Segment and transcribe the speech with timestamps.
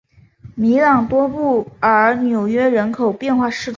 [0.55, 3.69] 米朗多布尔纽纳人口变化图示